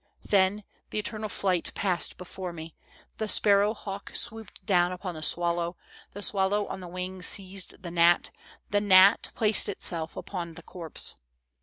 [0.33, 2.73] "Then, the eternal flight passed before me.
[3.19, 5.77] The spar row hawk swooped down upon the swallow,
[6.13, 8.31] the swallow on the wing seized the gnat,
[8.71, 11.17] the gnat placed itself upon the corpse.